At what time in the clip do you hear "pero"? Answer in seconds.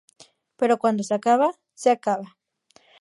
0.59-0.79